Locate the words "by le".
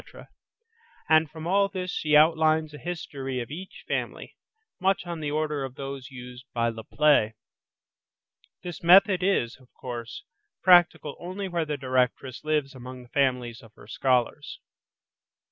6.55-6.83